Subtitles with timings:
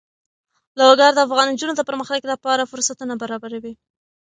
[0.79, 3.73] لوگر د افغان نجونو د پرمختګ لپاره فرصتونه برابروي.